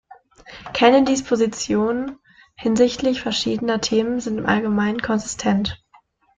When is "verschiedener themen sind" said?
3.21-4.39